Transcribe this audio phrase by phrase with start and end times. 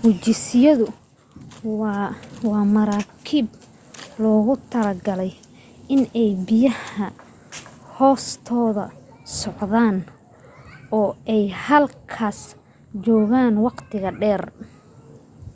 [0.00, 0.86] gujisyadu
[2.48, 3.48] waa maraakiib
[4.22, 5.32] loogu talo galay
[5.94, 7.06] inay biyaha
[7.96, 8.84] hoostooda
[9.38, 9.96] socdaan
[10.98, 12.38] oo ay halkaas
[13.04, 14.42] joogaan waqti dheer